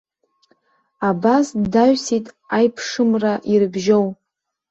Абас 1.09 1.47
даҩсит 1.73 2.25
аиԥшымра 2.57 3.33
ирыбжьоу. 3.51 4.07